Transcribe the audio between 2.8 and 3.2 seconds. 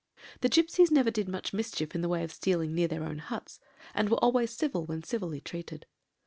their own